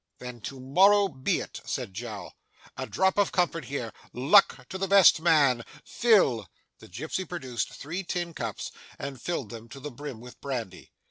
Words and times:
'Then 0.17 0.41
to 0.41 0.59
morrow 0.59 1.07
be 1.07 1.41
it,' 1.41 1.61
said 1.63 1.93
Jowl. 1.93 2.33
'A 2.75 2.87
drop 2.87 3.19
of 3.19 3.31
comfort 3.31 3.65
here. 3.65 3.93
Luck 4.13 4.67
to 4.69 4.79
the 4.79 4.87
best 4.87 5.21
man! 5.21 5.63
Fill!' 5.85 6.49
The 6.79 6.87
gipsy 6.87 7.23
produced 7.23 7.69
three 7.73 8.03
tin 8.03 8.33
cups, 8.33 8.71
and 8.97 9.21
filled 9.21 9.49
them 9.51 9.69
to 9.69 9.79
the 9.79 9.91
brim 9.91 10.19
with 10.19 10.41
brandy. 10.41 10.91